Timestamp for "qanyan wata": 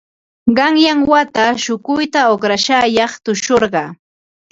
0.57-1.45